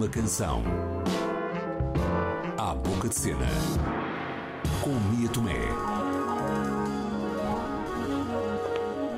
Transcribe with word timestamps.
Uma 0.00 0.08
canção. 0.08 0.62
À 2.56 2.74
boca 2.74 3.06
de 3.06 3.14
cena. 3.14 3.46
Com 4.80 4.98
Mia 5.14 5.28
Tomé. 5.28 5.52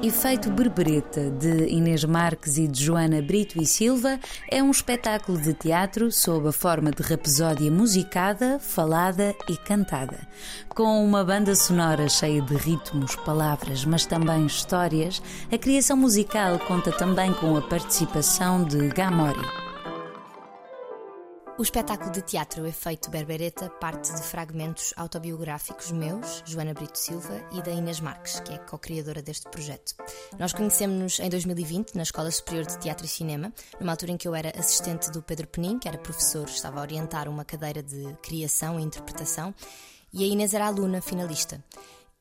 Efeito 0.02 0.50
Berbereta, 0.50 1.30
de 1.30 1.68
Inês 1.68 2.04
Marques 2.04 2.58
e 2.58 2.66
de 2.66 2.82
Joana 2.82 3.22
Brito 3.22 3.62
e 3.62 3.64
Silva, 3.64 4.18
é 4.50 4.60
um 4.60 4.72
espetáculo 4.72 5.40
de 5.40 5.54
teatro 5.54 6.10
sob 6.10 6.48
a 6.48 6.52
forma 6.52 6.90
de 6.90 7.00
rapsódia 7.04 7.70
musicada, 7.70 8.58
falada 8.58 9.36
e 9.48 9.56
cantada. 9.56 10.26
Com 10.68 11.04
uma 11.04 11.22
banda 11.22 11.54
sonora 11.54 12.08
cheia 12.08 12.42
de 12.42 12.56
ritmos, 12.56 13.14
palavras, 13.14 13.84
mas 13.84 14.04
também 14.04 14.46
histórias, 14.46 15.22
a 15.52 15.56
criação 15.56 15.96
musical 15.96 16.58
conta 16.58 16.90
também 16.90 17.32
com 17.34 17.56
a 17.56 17.62
participação 17.62 18.64
de 18.64 18.88
Gamori. 18.88 19.71
O 21.58 21.62
espetáculo 21.62 22.10
de 22.10 22.22
teatro 22.22 22.66
Efeito 22.66 23.10
Berbereta 23.10 23.68
parte 23.68 24.10
de 24.10 24.22
fragmentos 24.22 24.94
autobiográficos 24.96 25.92
meus, 25.92 26.42
Joana 26.46 26.72
Brito 26.72 26.98
Silva, 26.98 27.46
e 27.52 27.60
da 27.60 27.70
Inês 27.70 28.00
Marques, 28.00 28.40
que 28.40 28.54
é 28.54 28.58
co-criadora 28.58 29.20
deste 29.20 29.48
projeto. 29.50 29.94
Nós 30.38 30.54
conhecemos-nos 30.54 31.20
em 31.20 31.28
2020 31.28 31.94
na 31.94 32.04
Escola 32.04 32.30
Superior 32.30 32.64
de 32.64 32.78
Teatro 32.78 33.04
e 33.04 33.08
Cinema, 33.08 33.52
numa 33.78 33.92
altura 33.92 34.12
em 34.12 34.16
que 34.16 34.26
eu 34.26 34.34
era 34.34 34.58
assistente 34.58 35.10
do 35.10 35.22
Pedro 35.22 35.46
Penin, 35.46 35.78
que 35.78 35.86
era 35.86 35.98
professor, 35.98 36.48
estava 36.48 36.80
a 36.80 36.82
orientar 36.82 37.28
uma 37.28 37.44
cadeira 37.44 37.82
de 37.82 38.16
criação 38.22 38.80
e 38.80 38.82
interpretação, 38.82 39.54
e 40.10 40.24
a 40.24 40.26
Inês 40.26 40.54
era 40.54 40.66
aluna 40.66 41.02
finalista. 41.02 41.62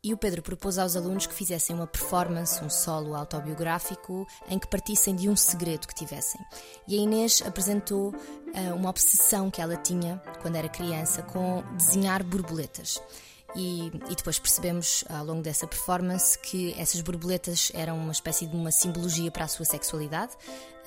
E 0.04 0.16
o 0.16 0.18
Pedro 0.18 0.42
propôs 0.42 0.80
aos 0.80 0.96
alunos 0.96 1.28
que 1.28 1.34
fizessem 1.34 1.76
uma 1.76 1.86
performance, 1.86 2.64
um 2.64 2.72
solo 2.72 3.14
autobiográfico, 3.14 4.28
em 4.50 4.58
que 4.58 4.66
partissem 4.68 5.16
de 5.16 5.30
um 5.30 5.36
segredo 5.36 5.88
que 5.88 5.94
tivessem. 5.94 6.42
E 6.88 6.98
a 6.98 7.04
Inês 7.04 7.44
apresentou 7.46 8.10
uh, 8.10 8.76
uma 8.76 8.90
obsessão 8.90 9.52
que 9.52 9.62
ela 9.62 9.76
tinha 9.78 10.20
quando 10.42 10.56
era 10.56 10.68
criança 10.68 11.22
com 11.22 11.64
desenhar 11.78 12.24
borboletas. 12.24 13.00
E, 13.56 13.92
e, 14.10 14.16
depois 14.16 14.40
percebemos 14.40 15.04
ao 15.08 15.24
longo 15.24 15.44
dessa 15.44 15.68
performance 15.68 16.40
que 16.40 16.74
essas 16.80 17.00
borboletas 17.02 17.72
eram 17.76 17.96
uma 18.00 18.12
espécie 18.12 18.48
de 18.48 18.56
uma 18.56 18.72
simbologia 18.72 19.30
para 19.30 19.46
a 19.46 19.48
sua 19.48 19.66
sexualidade 19.66 20.32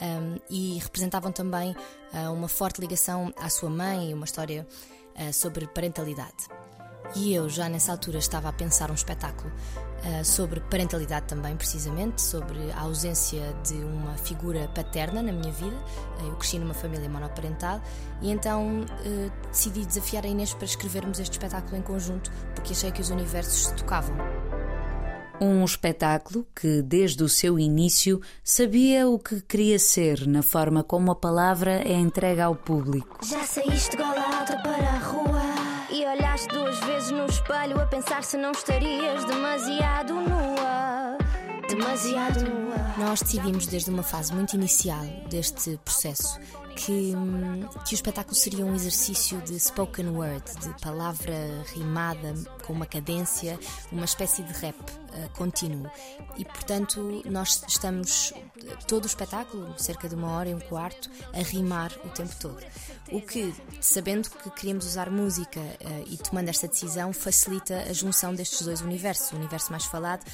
um, 0.01 0.41
e 0.51 0.79
representavam 0.79 1.31
também 1.31 1.77
uh, 2.13 2.33
uma 2.33 2.49
forte 2.49 2.81
ligação 2.81 3.33
à 3.37 3.49
sua 3.49 3.71
mãe 3.71 4.11
e 4.11 4.15
uma 4.15 4.25
história 4.25 4.67
uh, 5.15 5.33
sobre 5.33 5.69
parentalidade. 5.69 6.49
E 7.17 7.33
eu 7.33 7.49
já 7.49 7.69
nessa 7.69 7.93
altura 7.93 8.19
estava 8.19 8.49
a 8.49 8.53
pensar 8.53 8.91
um 8.91 8.95
espetáculo 8.95 9.51
uh, 9.51 10.25
sobre 10.25 10.61
parentalidade 10.61 11.27
também, 11.27 11.57
precisamente, 11.57 12.21
sobre 12.21 12.59
a 12.73 12.81
ausência 12.81 13.55
de 13.65 13.75
uma 13.75 14.17
figura 14.17 14.69
paterna 14.75 15.23
na 15.23 15.31
minha 15.31 15.53
vida. 15.53 15.77
Uh, 16.21 16.29
eu 16.29 16.37
cresci 16.37 16.59
numa 16.59 16.75
família 16.75 17.09
monoparental 17.09 17.81
e 18.21 18.33
então 18.33 18.81
uh, 18.81 19.49
decidi 19.49 19.87
desafiar 19.87 20.25
a 20.25 20.29
Inês 20.29 20.55
para 20.55 20.65
escrevermos 20.65 21.21
este 21.21 21.33
espetáculo 21.33 21.77
em 21.77 21.83
conjunto, 21.83 22.33
porque 22.55 22.73
achei 22.73 22.91
que 22.91 23.01
os 23.01 23.11
universos 23.11 23.67
se 23.67 23.75
tocavam. 23.75 24.17
Um 25.41 25.65
espetáculo 25.65 26.47
que, 26.55 26.81
desde 26.81 27.23
o 27.23 27.29
seu 27.29 27.59
início, 27.59 28.21
sabia 28.43 29.09
o 29.09 29.19
que 29.19 29.41
queria 29.41 29.79
ser 29.79 30.27
na 30.29 30.43
forma 30.43 30.83
como 30.85 31.11
a 31.11 31.17
palavra 31.17 31.83
é 31.83 31.93
entregue 31.93 32.41
ao 32.41 32.55
público. 32.55 33.19
Já 33.25 33.43
saíste 33.45 33.97
gola 33.97 34.39
alta 34.39 34.57
para 34.63 34.89
a 34.89 34.99
rua 34.99 35.34
olhaste 36.15 36.49
duas 36.49 36.79
vezes 36.81 37.11
no 37.11 37.27
espelho 37.27 37.81
a 37.81 37.87
pensar 37.87 38.23
se 38.23 38.37
não 38.37 38.53
estarias 38.53 39.25
demasiado 39.25 40.15
nua. 40.15 41.19
Demasiado 41.69 42.49
nua. 42.49 42.77
Nós 42.99 43.21
decidimos 43.21 43.67
desde 43.67 43.91
uma 43.91 44.03
fase 44.03 44.33
muito 44.33 44.55
inicial 44.55 45.05
deste 45.29 45.77
processo 45.85 46.39
que, 46.77 47.15
que 47.85 47.95
o 47.95 47.97
espetáculo 47.97 48.35
seria 48.35 48.65
um 48.65 48.75
exercício 48.75 49.41
de 49.43 49.59
spoken 49.59 50.09
word, 50.11 50.45
de 50.61 50.81
palavra 50.81 51.35
rimada 51.75 52.35
com 52.65 52.73
uma 52.73 52.87
cadência, 52.87 53.59
uma 53.91 54.05
espécie 54.05 54.43
de 54.43 54.53
rap 54.53 54.77
uh, 54.77 55.31
contínuo. 55.37 55.91
E 56.37 56.45
portanto, 56.45 57.23
nós 57.25 57.65
estamos 57.67 58.33
todo 58.87 59.05
o 59.05 59.07
espetáculo, 59.07 59.75
cerca 59.79 60.09
de 60.09 60.15
uma 60.15 60.33
hora 60.33 60.49
e 60.49 60.55
um 60.55 60.61
quarto, 60.61 61.11
a 61.33 61.39
rimar 61.39 61.93
o 62.05 62.09
tempo 62.09 62.35
todo. 62.39 62.59
O 63.15 63.21
que, 63.21 63.55
sabendo 63.81 64.29
que 64.29 64.51
queríamos 64.51 64.87
usar 64.87 65.09
música 65.09 65.61
uh, 65.61 66.05
e 66.09 66.17
tomando 66.17 66.49
esta 66.49 66.67
decisão, 66.67 67.13
facilita 67.13 67.85
a 67.89 67.93
junção 67.93 68.35
destes 68.35 68.63
dois 68.63 68.81
universos, 68.81 69.31
o 69.31 69.37
universo 69.37 69.71
mais 69.71 69.85
falado 69.85 70.25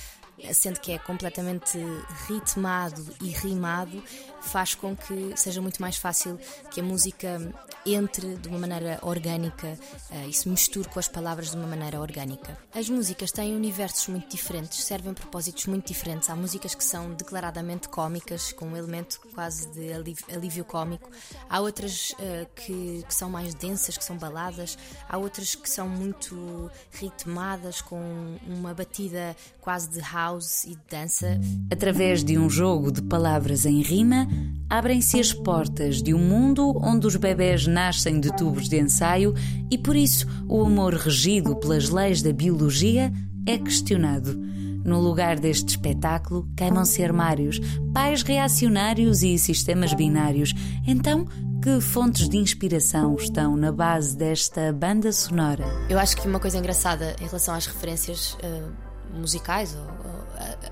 sendo 0.53 0.81
que 0.81 0.93
é 0.93 0.99
completamente 0.99 1.79
ritmado 2.27 3.05
e 3.21 3.29
rimado, 3.29 4.03
faz 4.41 4.75
com 4.75 4.97
que 4.97 5.33
seja 5.37 5.61
muito 5.61 5.81
mais 5.81 5.97
fácil 5.97 6.39
que 6.71 6.81
a 6.81 6.83
música 6.83 7.41
entre 7.85 8.37
de 8.37 8.49
uma 8.49 8.59
maneira 8.59 8.99
orgânica 9.03 9.79
uh, 10.11 10.29
e 10.29 10.33
se 10.33 10.49
misture 10.49 10.89
com 10.89 10.99
as 10.99 11.09
palavras 11.09 11.51
de 11.51 11.57
uma 11.57 11.67
maneira 11.67 12.01
orgânica. 12.01 12.57
As 12.75 12.89
músicas 12.89 13.33
têm 13.33 13.55
universos 13.55 14.09
muito 14.09 14.29
diferentes, 14.29 14.85
servem 14.85 15.15
propósitos 15.15 15.67
muito 15.67 15.87
diferentes. 15.87 16.29
Há 16.29 16.37
músicas 16.37 16.75
que 16.75 16.85
são 16.85 17.13
declaradamente 17.13 17.89
cómicas, 17.89 18.53
com 18.53 18.67
um 18.67 18.77
elemento 18.77 19.21
quase 19.35 19.69
de 19.71 19.93
alívio, 19.93 20.65
cómico. 20.65 21.11
Há 21.49 21.61
outras 21.61 22.11
uh, 22.13 22.47
que, 22.55 23.05
que, 23.07 23.15
são 23.15 23.31
mais 23.31 23.55
densas, 23.55 23.97
que 23.97 24.05
são 24.05 24.17
baladas. 24.17 24.77
Há 25.09 25.17
outras 25.17 25.55
que 25.55 25.69
são 25.69 25.89
muito 25.89 26.71
ritmadas, 26.93 27.81
com 27.81 28.37
uma 28.47 28.75
batida 28.75 29.37
quase 29.61 29.89
de 29.89 30.01
house 30.01 30.30
e 30.65 30.71
de 30.71 30.81
dança. 30.91 31.41
Através 31.71 32.23
de 32.23 32.39
um 32.39 32.49
jogo 32.49 32.93
de 32.93 33.03
palavras 33.03 33.67
em 33.67 33.83
rima, 33.83 34.29
abrem-se 34.69 35.19
as 35.19 35.33
portas 35.33 36.03
de 36.03 36.15
um 36.15 36.19
mundo 36.19 36.73
onde 36.83 37.07
os 37.07 37.17
bebés 37.17 37.67
nascem 37.67 38.21
de 38.21 38.35
tubos 38.37 38.69
de 38.69 38.79
ensaio 38.79 39.35
e 39.71 39.77
por 39.77 39.97
isso 39.97 40.27
o 40.49 40.65
amor 40.65 40.95
regido 40.95 41.57
pelas 41.57 41.89
leis 41.89 42.23
da 42.23 42.33
biologia 42.33 43.13
é 43.47 43.59
questionado. 43.59 44.39
No 44.85 45.01
lugar 45.01 45.39
deste 45.39 45.71
espetáculo, 45.71 46.49
queimam-se 46.57 47.05
armários, 47.05 47.61
pais 47.93 48.23
reacionários 48.23 49.23
e 49.23 49.39
sistemas 49.39 49.93
binários. 49.93 50.55
Então, 50.87 51.27
que 51.63 51.79
fontes 51.81 52.27
de 52.29 52.39
inspiração 52.39 53.15
estão 53.17 53.55
na 53.55 53.71
base 53.71 54.17
desta 54.17 54.73
banda 54.73 55.13
sonora? 55.13 55.65
Eu 55.91 55.99
acho 55.99 56.17
que 56.17 56.27
uma 56.27 56.41
coisa 56.41 56.57
engraçada 56.57 57.15
em 57.21 57.27
relação 57.27 57.55
às 57.55 57.67
referências 57.67 58.33
uh, 58.35 59.19
musicais 59.19 59.77
ou 59.77 60.10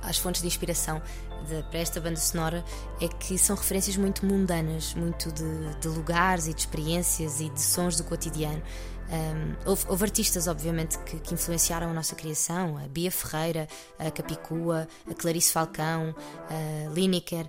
às 0.02 0.18
fontes 0.18 0.40
de 0.40 0.46
inspiração 0.46 1.02
de, 1.46 1.62
para 1.64 1.78
esta 1.78 2.00
banda 2.00 2.16
sonora 2.16 2.64
é 3.00 3.08
que 3.08 3.38
são 3.38 3.56
referências 3.56 3.96
muito 3.96 4.24
mundanas, 4.26 4.94
muito 4.94 5.30
de, 5.32 5.74
de 5.80 5.88
lugares 5.88 6.46
e 6.46 6.54
de 6.54 6.60
experiências 6.60 7.40
e 7.40 7.48
de 7.48 7.60
sons 7.60 7.96
do 7.96 8.04
cotidiano. 8.04 8.62
Um, 9.10 9.70
houve, 9.70 9.84
houve, 9.88 10.04
artistas, 10.04 10.46
obviamente, 10.46 10.98
que, 10.98 11.18
que, 11.20 11.32
influenciaram 11.32 11.88
a 11.88 11.94
nossa 11.94 12.14
criação: 12.14 12.76
a 12.76 12.86
Bia 12.86 13.10
Ferreira, 13.10 13.66
a 13.98 14.10
Capicua, 14.10 14.86
a 15.10 15.14
Clarice 15.14 15.50
Falcão, 15.50 16.14
a 16.50 16.92
Lineker. 16.92 17.48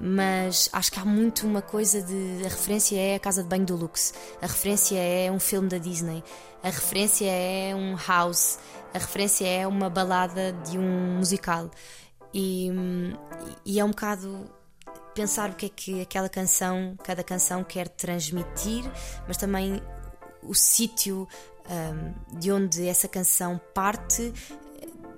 Mas 0.00 0.68
acho 0.72 0.92
que 0.92 1.00
há 1.00 1.04
muito 1.04 1.46
uma 1.46 1.62
coisa 1.62 2.00
de. 2.02 2.42
A 2.44 2.48
referência 2.48 2.96
é 2.96 3.14
a 3.16 3.20
Casa 3.20 3.42
de 3.42 3.48
Banho 3.48 3.66
do 3.66 3.76
Lux, 3.76 4.14
a 4.40 4.46
referência 4.46 4.98
é 4.98 5.30
um 5.30 5.40
filme 5.40 5.68
da 5.68 5.78
Disney, 5.78 6.22
a 6.62 6.68
referência 6.68 7.26
é 7.26 7.74
um 7.74 7.96
house, 7.96 8.58
a 8.94 8.98
referência 8.98 9.46
é 9.46 9.66
uma 9.66 9.90
balada 9.90 10.52
de 10.52 10.78
um 10.78 11.16
musical. 11.16 11.70
E, 12.32 12.70
e 13.64 13.80
é 13.80 13.84
um 13.84 13.90
bocado 13.90 14.48
pensar 15.14 15.50
o 15.50 15.54
que 15.54 15.66
é 15.66 15.68
que 15.68 16.00
aquela 16.00 16.28
canção, 16.28 16.96
cada 17.02 17.24
canção 17.24 17.64
quer 17.64 17.88
transmitir, 17.88 18.84
mas 19.26 19.36
também 19.36 19.82
o 20.42 20.54
sítio 20.54 21.28
um, 21.68 22.38
de 22.38 22.52
onde 22.52 22.86
essa 22.86 23.08
canção 23.08 23.60
parte, 23.74 24.32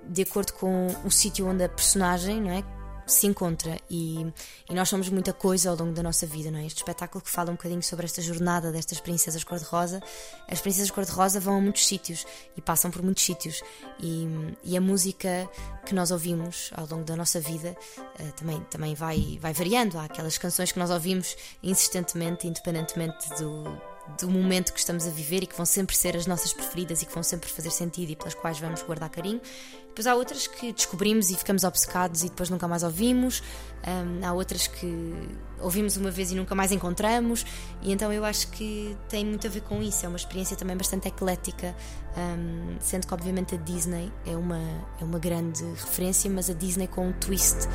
de 0.07 0.21
acordo 0.23 0.53
com 0.53 0.87
o 1.05 1.11
sítio 1.11 1.47
onde 1.47 1.63
a 1.63 1.69
personagem, 1.69 2.41
não 2.41 2.51
é? 2.51 2.63
Se 3.05 3.27
encontra 3.27 3.79
e, 3.89 4.25
e, 4.69 4.73
nós 4.73 4.89
somos 4.89 5.09
muita 5.09 5.33
coisa 5.33 5.69
ao 5.69 5.75
longo 5.75 5.93
da 5.93 6.01
nossa 6.03 6.25
vida, 6.25 6.49
não 6.49 6.59
é? 6.59 6.65
Este 6.65 6.77
espetáculo 6.77 7.23
que 7.23 7.29
fala 7.29 7.49
um 7.51 7.55
bocadinho 7.55 7.83
sobre 7.83 8.05
esta 8.05 8.21
jornada 8.21 8.71
destas 8.71 8.99
princesas 8.99 9.43
cor-de-rosa. 9.43 10.01
As 10.47 10.61
princesas 10.61 10.89
cor-de-rosa 10.89 11.39
vão 11.39 11.57
a 11.57 11.61
muitos 11.61 11.85
sítios 11.85 12.25
e 12.55 12.61
passam 12.61 12.91
por 12.91 13.01
muitos 13.01 13.23
sítios 13.23 13.61
e, 13.99 14.27
e, 14.63 14.77
a 14.77 14.81
música 14.81 15.49
que 15.85 15.93
nós 15.93 16.11
ouvimos 16.11 16.71
ao 16.75 16.87
longo 16.87 17.03
da 17.03 17.15
nossa 17.15 17.39
vida 17.39 17.75
uh, 17.97 18.31
também, 18.33 18.59
também 18.69 18.95
vai, 18.95 19.37
vai 19.41 19.53
variando. 19.53 19.97
Há 19.97 20.05
aquelas 20.05 20.37
canções 20.37 20.71
que 20.71 20.79
nós 20.79 20.89
ouvimos 20.89 21.35
insistentemente, 21.61 22.47
independentemente 22.47 23.29
do 23.41 23.92
do 24.19 24.29
momento 24.29 24.73
que 24.73 24.79
estamos 24.79 25.07
a 25.07 25.09
viver 25.09 25.43
e 25.43 25.47
que 25.47 25.55
vão 25.55 25.65
sempre 25.65 25.95
ser 25.95 26.15
as 26.15 26.27
nossas 26.27 26.51
preferidas 26.51 27.01
e 27.01 27.05
que 27.05 27.13
vão 27.13 27.23
sempre 27.23 27.49
fazer 27.49 27.71
sentido 27.71 28.11
e 28.11 28.15
pelas 28.15 28.33
quais 28.33 28.59
vamos 28.59 28.81
guardar 28.81 29.09
carinho. 29.09 29.41
Depois 29.87 30.07
há 30.07 30.15
outras 30.15 30.47
que 30.47 30.73
descobrimos 30.73 31.29
e 31.29 31.35
ficamos 31.35 31.63
obcecados 31.63 32.23
e 32.23 32.29
depois 32.29 32.49
nunca 32.49 32.67
mais 32.67 32.81
ouvimos. 32.83 33.43
Um, 33.87 34.25
há 34.25 34.33
outras 34.33 34.65
que 34.65 35.13
ouvimos 35.59 35.95
uma 35.97 36.09
vez 36.09 36.31
e 36.31 36.35
nunca 36.35 36.55
mais 36.55 36.71
encontramos. 36.71 37.45
E 37.81 37.91
então 37.91 38.11
eu 38.11 38.25
acho 38.25 38.47
que 38.49 38.97
tem 39.07 39.23
muito 39.23 39.45
a 39.45 39.49
ver 39.49 39.61
com 39.61 39.81
isso. 39.81 40.05
É 40.05 40.09
uma 40.09 40.17
experiência 40.17 40.57
também 40.57 40.75
bastante 40.75 41.07
eclética, 41.07 41.75
um, 42.17 42.75
sendo 42.79 43.05
que 43.05 43.13
obviamente 43.13 43.53
a 43.53 43.57
Disney 43.59 44.11
é 44.25 44.35
uma, 44.35 44.59
é 44.99 45.03
uma 45.03 45.19
grande 45.19 45.63
referência, 45.63 46.29
mas 46.29 46.49
a 46.49 46.53
Disney 46.53 46.87
com 46.87 47.07
um 47.07 47.13
twist. 47.13 47.67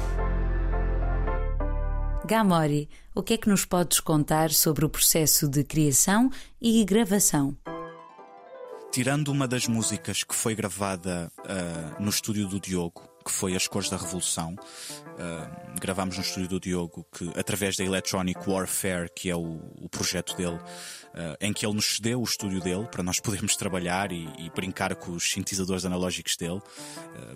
Gamori, 2.28 2.90
o 3.14 3.22
que 3.22 3.32
é 3.32 3.36
que 3.38 3.48
nos 3.48 3.64
podes 3.64 4.00
contar 4.00 4.50
sobre 4.50 4.84
o 4.84 4.88
processo 4.90 5.48
de 5.48 5.64
criação 5.64 6.30
e 6.60 6.84
gravação? 6.84 7.56
Tirando 8.92 9.28
uma 9.28 9.48
das 9.48 9.66
músicas 9.66 10.24
que 10.24 10.34
foi 10.34 10.54
gravada 10.54 11.32
uh, 11.38 12.02
no 12.02 12.10
estúdio 12.10 12.46
do 12.46 12.60
Diogo, 12.60 13.08
que 13.24 13.32
foi 13.32 13.56
As 13.56 13.66
Cores 13.66 13.88
da 13.88 13.96
Revolução, 13.96 14.52
uh, 14.52 15.80
gravámos 15.80 16.18
no 16.18 16.22
estúdio 16.22 16.50
do 16.50 16.60
Diogo, 16.60 17.06
que 17.10 17.30
através 17.34 17.76
da 17.76 17.84
Electronic 17.84 18.38
Warfare, 18.46 19.08
que 19.16 19.30
é 19.30 19.34
o, 19.34 19.62
o 19.80 19.88
projeto 19.88 20.36
dele, 20.36 20.56
uh, 20.56 21.34
em 21.40 21.50
que 21.50 21.64
ele 21.64 21.76
nos 21.76 21.96
cedeu 21.96 22.20
o 22.20 22.24
estúdio 22.24 22.60
dele 22.60 22.86
para 22.92 23.02
nós 23.02 23.18
podermos 23.24 23.56
trabalhar 23.56 24.12
e, 24.12 24.28
e 24.38 24.50
brincar 24.54 24.94
com 24.96 25.12
os 25.12 25.30
sintetizadores 25.30 25.86
analógicos 25.86 26.36
dele. 26.36 26.60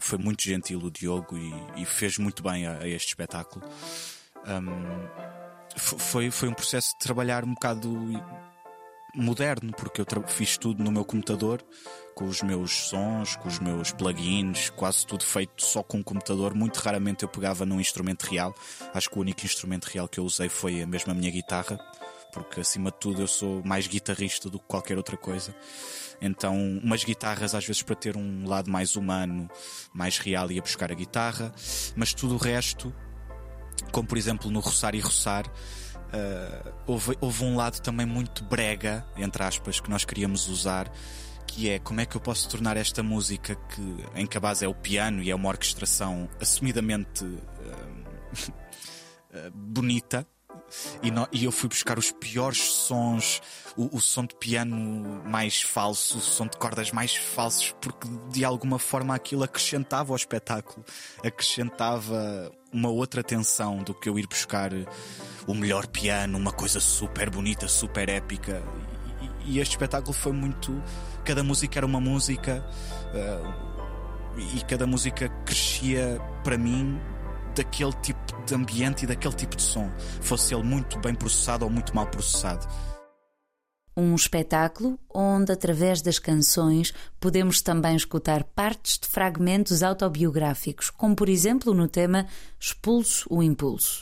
foi 0.01 0.19
muito 0.19 0.43
gentil 0.43 0.81
o 0.81 0.91
Diogo 0.91 1.39
e, 1.39 1.81
e 1.81 1.87
fez 1.87 2.19
muito 2.19 2.43
bem 2.43 2.67
a, 2.67 2.81
a 2.81 2.87
este 2.87 3.09
espetáculo. 3.09 3.67
Um, 4.47 5.33
foi, 5.77 6.31
foi 6.31 6.49
um 6.49 6.55
processo 6.55 6.91
de 6.93 6.99
trabalhar 6.99 7.45
um 7.45 7.55
bocado 7.55 7.91
moderno, 9.15 9.73
porque 9.73 10.01
eu 10.01 10.07
fiz 10.27 10.57
tudo 10.57 10.83
no 10.83 10.91
meu 10.91 11.05
computador, 11.05 11.63
com 12.15 12.25
os 12.25 12.43
meus 12.43 12.73
sons, 12.73 13.37
com 13.37 13.49
os 13.49 13.59
meus 13.59 13.93
plugins, 13.93 14.71
quase 14.71 15.07
tudo 15.07 15.25
feito 15.25 15.65
só 15.65 15.83
com 15.83 16.01
o 16.01 16.05
computador. 16.05 16.55
Muito 16.55 16.79
raramente 16.79 17.23
eu 17.23 17.29
pegava 17.29 17.67
num 17.67 17.81
instrumento 17.81 18.25
real. 18.25 18.55
Acho 18.95 19.11
que 19.11 19.19
o 19.19 19.21
único 19.21 19.45
instrumento 19.45 19.87
real 19.87 20.09
que 20.09 20.19
eu 20.19 20.25
usei 20.25 20.49
foi 20.49 20.83
a 20.83 20.87
mesma 20.87 21.15
minha 21.15 21.31
guitarra, 21.31 21.79
porque 22.33 22.61
acima 22.61 22.91
de 22.91 22.99
tudo 22.99 23.23
eu 23.23 23.29
sou 23.29 23.63
mais 23.65 23.87
guitarrista 23.87 24.49
do 24.49 24.59
que 24.59 24.67
qualquer 24.67 24.97
outra 24.97 25.17
coisa. 25.17 25.55
Então, 26.21 26.57
umas 26.83 27.05
guitarras 27.05 27.55
às 27.55 27.67
vezes 27.67 27.83
para 27.83 27.97
ter 27.97 28.17
um 28.17 28.49
lado 28.49 28.71
mais 28.71 28.97
humano, 28.97 29.51
mais 29.93 30.19
real, 30.19 30.51
ia 30.51 30.63
buscar 30.63 30.91
a 30.91 30.95
guitarra, 30.95 31.53
mas 31.97 32.15
tudo 32.15 32.35
o 32.35 32.39
resto, 32.39 32.95
como 33.91 34.07
por 34.09 34.19
exemplo 34.19 34.51
no 34.51 34.61
Roçar 34.61 34.95
e 34.95 35.01
Roçar, 35.01 35.47
uh, 35.47 36.73
houve, 36.87 37.17
houve 37.21 37.45
um 37.45 37.57
lado 37.57 37.81
também 37.81 38.07
muito 38.07 38.45
brega, 38.45 39.05
entre 39.17 39.43
aspas, 39.43 39.81
que 39.81 39.91
nós 39.91 40.05
queríamos 40.05 40.49
usar, 40.49 40.91
que 41.47 41.69
é 41.69 41.79
como 41.79 42.01
é 42.01 42.07
que 42.07 42.17
eu 42.17 42.21
posso 42.21 42.49
tornar 42.49 42.77
esta 42.77 43.03
música 43.03 43.55
que 43.55 43.97
em 44.15 44.27
que 44.27 44.37
a 44.37 44.41
base 44.41 44.65
é 44.65 44.69
o 44.69 44.75
piano 44.75 45.23
e 45.23 45.31
é 45.31 45.35
uma 45.35 45.49
orquestração 45.49 46.29
assumidamente 46.41 47.25
uh, 47.25 47.43
bonita 49.55 50.27
e, 51.03 51.11
no, 51.11 51.29
e, 51.33 51.45
eu 51.45 51.53
fui 51.53 51.69
buscar 51.69 51.99
os 51.99 52.13
piores 52.13 52.59
sons, 52.59 53.41
o, 53.77 53.97
o, 53.97 54.01
som 54.01 54.25
de 54.25 54.35
piano 54.35 55.23
mais 55.25 55.63
falso, 55.63 56.19
o 56.19 56.21
som 56.21 56.47
de 56.47 56.57
cordas 56.57 56.91
mais 56.91 57.15
falsos, 57.15 57.75
porque 57.81 58.09
de 58.31 58.45
alguma 58.45 58.79
forma 58.79 59.15
aquilo 59.15 59.43
acrescentava 59.43 60.13
ao 60.13 60.17
espetáculo, 60.17 60.85
acrescentava 61.25 62.53
uma 62.73 62.89
outra 62.89 63.23
tensão 63.23 63.83
do 63.83 63.95
que 63.95 64.09
eu 64.09 64.19
ir 64.19 64.27
buscar 64.27 64.71
o 65.47 65.55
melhor 65.55 65.87
piano, 65.87 66.39
uma 66.39 66.53
coisa 66.53 66.81
super 66.81 67.29
bonita, 67.29 67.69
super 67.69 68.09
épica. 68.09 68.63
E, 69.45 69.53
e 69.53 69.61
este 69.61 69.73
espetáculo 69.73 70.13
foi 70.13 70.33
muito. 70.33 70.83
Cada 71.25 71.43
música 71.43 71.79
era 71.79 71.87
uma 71.87 72.01
música. 72.01 72.65
Uh, 73.13 73.73
e 74.57 74.63
cada 74.63 74.87
música 74.87 75.29
crescia 75.45 76.19
para 76.43 76.57
mim 76.57 76.99
daquele 77.55 77.93
tipo 77.95 78.43
de 78.45 78.55
ambiente 78.55 79.05
e 79.05 79.07
daquele 79.07 79.35
tipo 79.35 79.57
de 79.57 79.63
som, 79.63 79.91
fosse 80.21 80.55
ele 80.55 80.65
muito 80.65 80.99
bem 80.99 81.15
processado 81.15 81.65
ou 81.65 81.71
muito 81.71 81.95
mal 81.95 82.07
processado. 82.07 82.67
Um 83.95 84.15
espetáculo 84.15 84.99
onde, 85.15 85.53
através 85.53 86.01
das 86.01 86.19
canções, 86.19 86.95
podemos 87.21 87.61
também 87.61 87.95
escutar 87.95 88.43
partes 88.43 88.99
de 88.99 89.07
fragmentos 89.07 89.83
autobiográficos, 89.83 90.89
como 90.89 91.15
por 91.15 91.29
exemplo 91.29 91.75
no 91.75 91.87
tema 91.87 92.27
Expulso 92.59 93.27
o 93.31 93.43
Impulso. 93.43 94.01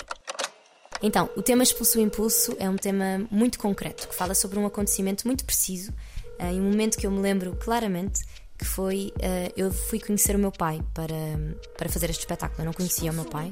Então, 1.02 1.29
o 1.35 1.43
tema 1.43 1.62
Expulso 1.62 1.99
o 1.99 2.02
Impulso 2.02 2.55
é 2.58 2.69
um 2.69 2.76
tema 2.76 3.26
muito 3.31 3.58
concreto, 3.58 4.06
que 4.06 4.14
fala 4.14 4.35
sobre 4.35 4.58
um 4.58 4.67
acontecimento 4.67 5.26
muito 5.26 5.44
preciso, 5.44 5.93
eh, 6.38 6.52
em 6.52 6.61
um 6.61 6.70
momento 6.70 6.97
que 6.97 7.06
eu 7.06 7.11
me 7.11 7.20
lembro 7.20 7.56
claramente, 7.56 8.20
que 8.61 8.67
foi 8.67 9.11
uh, 9.17 9.53
eu 9.57 9.73
fui 9.73 9.99
conhecer 9.99 10.37
o 10.37 10.39
meu 10.39 10.53
pai 10.53 10.83
para, 10.93 11.15
para 11.79 11.89
fazer 11.89 12.11
este 12.11 12.21
espetáculo. 12.21 12.61
Eu 12.61 12.67
não 12.67 12.75
conhecia 12.75 13.11
o 13.11 13.15
meu 13.15 13.25
pai 13.25 13.51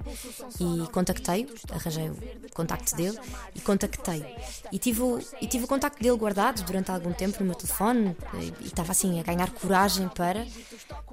e 0.61 0.87
contactei-o, 0.91 1.49
arranjei 1.73 2.11
o 2.11 2.17
contacto 2.53 2.95
dele 2.95 3.19
e 3.55 3.61
contactei. 3.63 4.23
E 4.71 4.79
tive, 4.79 5.01
o, 5.01 5.19
e 5.41 5.47
tive 5.47 5.65
o 5.65 5.67
contacto 5.67 6.03
dele 6.03 6.17
guardado 6.19 6.63
durante 6.63 6.91
algum 6.91 7.15
tempo 7.15 7.39
no 7.41 7.47
meu 7.47 7.55
telefone 7.55 8.15
e, 8.35 8.65
e 8.65 8.67
estava 8.67 8.93
assim 8.93 9.19
a 9.19 9.23
ganhar 9.23 9.51
coragem 9.51 10.09
para. 10.09 10.47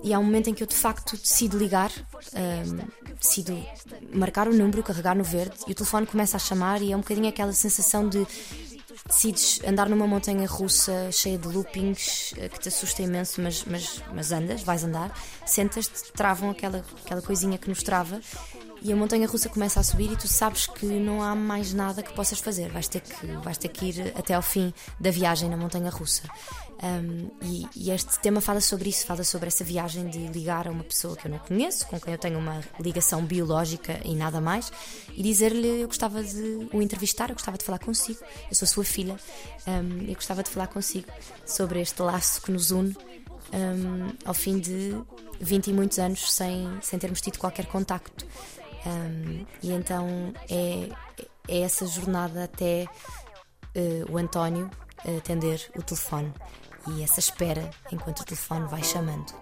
E 0.04 0.14
há 0.14 0.20
um 0.20 0.24
momento 0.24 0.50
em 0.50 0.54
que 0.54 0.62
eu 0.62 0.68
de 0.68 0.76
facto 0.76 1.16
decido 1.16 1.58
ligar, 1.58 1.90
uh, 1.90 3.16
decido 3.18 3.58
marcar 4.14 4.50
o 4.50 4.54
número, 4.54 4.84
carregar 4.84 5.16
no 5.16 5.24
verde 5.24 5.56
e 5.70 5.72
o 5.72 5.76
telefone 5.76 6.06
começa 6.06 6.36
a 6.36 6.40
chamar 6.40 6.82
e 6.82 6.92
é 6.92 6.98
um 6.98 7.00
bocadinho 7.00 7.30
aquela 7.30 7.54
sensação 7.54 8.10
de 8.10 8.28
decides 9.08 9.62
andar 9.66 9.88
numa 9.88 10.08
montanha 10.08 10.48
russa 10.48 11.12
cheia 11.12 11.38
de 11.38 11.48
loopings 11.48 12.34
eh, 12.38 12.50
que 12.50 12.60
te 12.60 12.70
assusta 12.70 13.02
imenso, 13.04 13.40
mas, 13.42 13.64
mas, 13.66 14.02
mas 14.14 14.32
andas, 14.32 14.64
vais 14.64 14.84
andar, 14.84 15.14
sentas-te, 15.46 16.12
travam 16.12 16.50
aquela, 16.50 16.84
aquela 17.04 17.22
coisinha 17.22 17.58
que 17.58 17.70
nos 17.70 17.84
trava 17.84 18.20
e 18.86 18.94
a 18.94 18.96
montanha 18.96 19.28
russa 19.28 19.50
começa 19.50 19.80
a 19.80 19.84
subir 19.84 20.12
e 20.12 20.16
tu 20.16 20.28
sabes 20.28 20.68
que 20.68 20.86
não 20.86 21.24
há 21.24 21.34
mais 21.34 21.74
nada 21.74 22.04
que 22.04 22.14
possas 22.14 22.40
fazer. 22.40 22.70
Vais 22.70 22.88
ter 22.88 23.02
que, 23.02 23.26
vais 23.44 23.58
ter 23.58 23.70
que 23.70 23.86
ir 23.86 24.14
até 24.16 24.36
ao 24.36 24.44
fim 24.44 24.72
da 25.00 25.10
viagem 25.10 25.50
na 25.50 25.58
montanha 25.58 25.90
russa. 25.90 26.22
Um, 26.84 27.32
e, 27.42 27.66
e, 27.76 27.90
este 27.90 28.20
tema 28.20 28.42
fala 28.42 28.62
sobre 28.62 28.90
isso, 28.90 29.04
fala 29.08 29.24
sobre 29.24 29.48
essa 29.48 29.64
viagem 29.64 30.08
de 30.08 30.28
ligar 30.28 30.68
a 30.68 30.72
uma 30.72 30.84
pessoa 30.84 31.16
que 31.16 31.26
eu 31.26 31.32
não 31.32 31.40
conheço, 31.40 31.88
com 31.88 32.00
quem 32.00 32.14
eu 32.14 32.20
tenho 32.20 32.38
uma 32.38 32.62
ligação 32.80 33.26
biológica 33.26 34.00
e 34.06 34.14
nada 34.14 34.40
mais, 34.40 34.72
e 35.16 35.24
dizer-lhe 35.24 35.82
eu 35.82 35.88
gostava 35.88 36.24
de 36.24 36.70
o 36.72 36.80
entrevistar, 36.80 37.30
eu 37.30 37.36
gostava 37.36 37.58
de 37.58 37.64
falar 37.64 37.80
consigo, 37.80 38.20
eu 38.52 38.56
sou 38.56 38.68
sua 38.68 38.84
filha, 38.84 39.16
um, 39.66 40.04
eu 40.08 40.14
gostava 40.14 40.44
de 40.44 40.50
falar 40.52 40.68
consigo 40.68 41.08
sobre 41.44 41.82
este 41.82 42.00
laço 42.04 42.40
que 42.40 42.52
nos 42.52 42.70
une 42.70 42.96
um, 43.52 44.12
ao 44.26 44.34
fim 44.34 44.60
de 44.60 44.96
20 45.40 45.68
e 45.68 45.74
muitos 45.74 45.98
anos 45.98 46.32
sem, 46.32 46.70
sem 46.82 47.00
termos 47.00 47.22
tido 47.22 47.40
qualquer 47.40 47.66
contacto. 47.66 48.26
E 49.62 49.72
então 49.72 50.34
é, 50.50 50.90
é 51.48 51.62
essa 51.62 51.86
jornada 51.88 52.44
até 52.44 52.86
uh, 53.76 54.12
o 54.12 54.18
António 54.18 54.70
atender 55.18 55.70
o 55.78 55.82
telefone 55.82 56.34
e 56.88 57.04
essa 57.04 57.20
espera 57.20 57.70
enquanto 57.92 58.22
o 58.22 58.26
telefone 58.26 58.68
vai 58.68 58.84
chamando. 58.84 59.34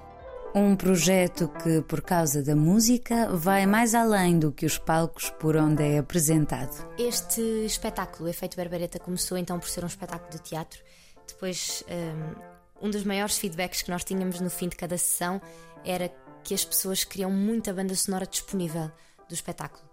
Um 0.55 0.75
projeto 0.75 1.47
que, 1.63 1.81
por 1.81 2.01
causa 2.01 2.43
da 2.43 2.55
música, 2.55 3.27
vai 3.35 3.65
mais 3.65 3.95
além 3.95 4.37
do 4.37 4.51
que 4.51 4.67
os 4.67 4.77
palcos 4.77 5.31
por 5.31 5.55
onde 5.55 5.81
é 5.81 5.97
apresentado. 5.97 6.87
Este 6.95 7.41
espetáculo, 7.65 8.27
o 8.27 8.29
Efeito 8.29 8.55
Berbereta, 8.55 8.99
começou 8.99 9.35
então 9.35 9.59
por 9.59 9.67
ser 9.67 9.83
um 9.83 9.87
espetáculo 9.87 10.29
de 10.29 10.43
teatro. 10.43 10.79
Depois, 11.27 11.83
um, 12.81 12.87
um 12.87 12.89
dos 12.91 13.03
maiores 13.03 13.35
feedbacks 13.37 13.81
que 13.81 13.89
nós 13.89 14.03
tínhamos 14.03 14.39
no 14.39 14.49
fim 14.49 14.69
de 14.69 14.75
cada 14.75 14.95
sessão 14.95 15.41
era 15.83 16.13
que 16.43 16.53
as 16.53 16.63
pessoas 16.63 17.03
queriam 17.03 17.31
muita 17.31 17.73
banda 17.73 17.95
sonora 17.95 18.27
disponível 18.27 18.91
do 19.33 19.35
espetáculo. 19.35 19.83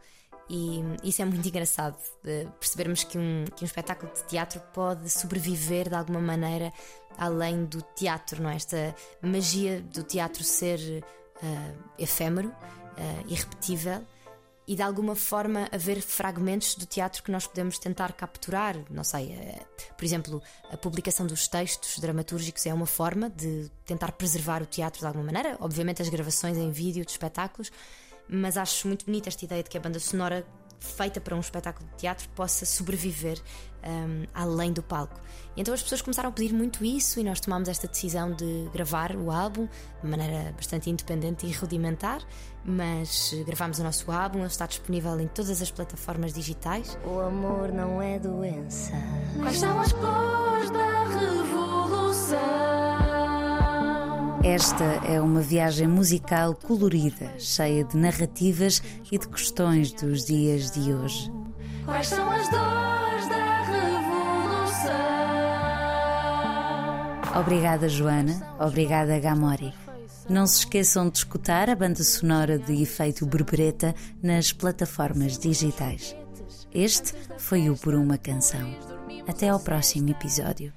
E 0.53 0.83
isso 1.05 1.23
é 1.23 1.25
muito 1.25 1.47
engraçado, 1.47 1.97
percebermos 2.59 3.05
que 3.05 3.17
um, 3.17 3.45
que 3.55 3.63
um 3.63 3.67
espetáculo 3.67 4.13
de 4.13 4.25
teatro 4.25 4.61
pode 4.75 5.09
sobreviver 5.09 5.89
de 5.89 5.95
alguma 5.95 6.21
maneira 6.21 6.73
além 7.17 7.65
do 7.65 7.81
teatro, 7.83 8.43
não 8.43 8.51
é? 8.51 8.57
Esta 8.57 8.95
magia 9.23 9.81
do 9.81 10.03
teatro 10.03 10.43
ser 10.43 10.81
uh, 10.81 11.79
efêmero, 11.97 12.49
uh, 12.49 13.29
irrepetível 13.29 14.05
e 14.67 14.75
de 14.75 14.83
alguma 14.83 15.15
forma 15.15 15.69
haver 15.71 16.01
fragmentos 16.01 16.75
do 16.75 16.87
teatro 16.87 17.23
que 17.23 17.31
nós 17.31 17.47
podemos 17.47 17.79
tentar 17.79 18.13
capturar. 18.13 18.77
Não 18.91 19.05
sei, 19.05 19.37
uh, 19.37 19.95
por 19.97 20.05
exemplo, 20.05 20.43
a 20.69 20.77
publicação 20.77 21.29
dos 21.29 21.47
textos 21.47 22.01
dramatúrgicos 22.01 22.67
é 22.67 22.75
uma 22.75 22.87
forma 22.87 23.31
de 23.31 23.71
tentar 23.85 24.11
preservar 24.13 24.63
o 24.63 24.67
teatro 24.67 24.99
de 24.99 25.07
alguma 25.07 25.27
maneira. 25.27 25.57
Obviamente, 25.61 26.03
as 26.03 26.09
gravações 26.09 26.57
em 26.57 26.73
vídeo 26.73 27.05
de 27.05 27.13
espetáculos 27.13 27.71
mas 28.31 28.57
acho 28.57 28.87
muito 28.87 29.05
bonita 29.05 29.29
esta 29.29 29.45
ideia 29.45 29.63
de 29.63 29.69
que 29.69 29.77
a 29.77 29.81
banda 29.81 29.99
sonora 29.99 30.47
feita 30.81 31.21
para 31.21 31.37
um 31.37 31.41
espetáculo 31.41 31.89
de 31.91 31.97
teatro 31.97 32.29
possa 32.31 32.65
sobreviver 32.65 33.39
um, 33.85 34.25
além 34.35 34.73
do 34.73 34.83
palco. 34.83 35.21
E 35.57 35.61
então 35.61 35.75
as 35.75 35.83
pessoas 35.83 36.01
começaram 36.01 36.31
a 36.31 36.33
pedir 36.33 36.55
muito 36.55 36.85
isso 36.85 37.21
e 37.21 37.25
nós 37.25 37.41
tomámos 37.41 37.69
esta 37.69 37.87
decisão 37.87 38.33
de 38.33 38.69
gravar 38.73 39.15
o 39.15 39.31
álbum 39.31 39.69
de 40.03 40.09
maneira 40.09 40.53
bastante 40.57 40.89
independente 40.89 41.47
e 41.47 41.53
rudimentar, 41.53 42.23
mas 42.65 43.35
gravámos 43.47 43.79
o 43.79 43.85
nosso 43.85 44.11
álbum, 44.11 44.39
ele 44.39 44.49
está 44.49 44.67
disponível 44.67 45.19
em 45.21 45.29
todas 45.29 45.61
as 45.61 45.71
plataformas 45.71 46.33
digitais. 46.33 46.99
O 47.05 47.21
amor 47.21 47.73
não 47.73 48.01
é 48.01 48.19
doença. 48.19 48.93
Quais 49.39 49.59
são 49.59 49.79
as 49.81 49.93
cores 49.93 50.71
da 50.71 51.00
Esta 54.43 54.85
é 55.07 55.21
uma 55.21 55.43
viagem 55.43 55.87
musical 55.87 56.55
colorida, 56.55 57.31
cheia 57.39 57.85
de 57.85 57.95
narrativas 57.95 58.83
e 59.13 59.19
de 59.19 59.29
questões 59.29 59.93
dos 59.93 60.25
dias 60.25 60.71
de 60.71 60.95
hoje. 60.95 61.31
Quais 61.85 62.09
são 62.09 62.31
as 62.31 62.49
dores 62.49 63.29
da 63.29 63.63
revolução? 63.65 64.91
Obrigada, 67.39 67.87
Joana. 67.87 68.41
Obrigada, 68.59 69.19
Gamori. 69.19 69.75
Não 70.27 70.47
se 70.47 70.61
esqueçam 70.61 71.11
de 71.11 71.19
escutar 71.19 71.69
a 71.69 71.77
banda 71.77 72.03
sonora 72.03 72.59
de 72.59 72.83
efeito 72.83 73.27
Berbereta 73.27 73.95
nas 74.23 74.55
plataformas 74.55 75.39
digitais. 75.39 76.17
Este 76.73 77.13
foi 77.37 77.69
o 77.69 77.77
Por 77.77 77.95
Uma 77.95 78.17
Canção. 78.17 78.75
Até 79.29 79.51
ao 79.51 79.61
próximo 79.61 80.09
episódio. 80.09 80.73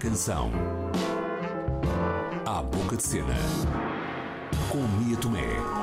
Canção. 0.00 0.50
À 2.46 2.62
boca 2.62 2.96
de 2.96 3.02
cena. 3.02 3.36
Com 4.70 4.78
Mia 4.98 5.16
Tomé. 5.18 5.79